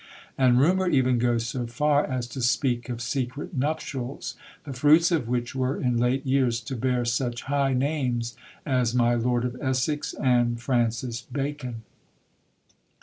[0.35, 5.27] And rumour even goes so far as to speak of secret nuptials, the fruits of
[5.27, 8.35] which were, in late years, to bear such high names
[8.65, 11.83] as my Lord of Essex and Francis Bacon.